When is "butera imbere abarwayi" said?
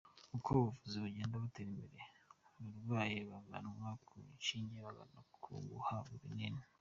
1.43-3.17